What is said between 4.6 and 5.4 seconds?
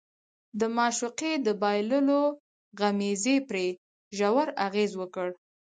اغېز وکړ.